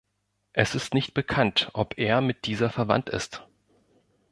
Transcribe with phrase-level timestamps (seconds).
[0.53, 3.45] Es ist nicht bekannt, ob er mit dieser verwandt ist.